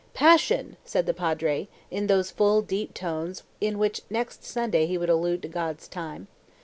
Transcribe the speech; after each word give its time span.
"Passion!" 0.15 0.77
said 0.83 1.05
the 1.05 1.13
Padre, 1.13 1.67
in 1.91 2.07
those 2.07 2.31
full, 2.31 2.63
deep 2.63 2.95
tones 2.95 3.43
in 3.59 3.77
which 3.77 4.01
next 4.09 4.43
Sunday 4.43 4.87
he 4.87 4.97
would 4.97 5.11
allude 5.11 5.43
to 5.43 5.47
God's 5.47 5.87
time. 5.87 6.27